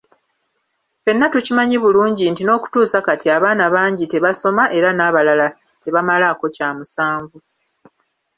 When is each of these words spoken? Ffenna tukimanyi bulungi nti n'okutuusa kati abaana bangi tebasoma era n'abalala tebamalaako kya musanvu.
Ffenna 1.01 1.25
tukimanyi 1.33 1.75
bulungi 1.83 2.23
nti 2.31 2.41
n'okutuusa 2.43 2.99
kati 3.07 3.27
abaana 3.35 3.65
bangi 3.73 4.05
tebasoma 4.11 4.63
era 4.77 4.89
n'abalala 4.93 5.47
tebamalaako 5.83 6.45
kya 6.55 6.69
musanvu. 6.77 7.37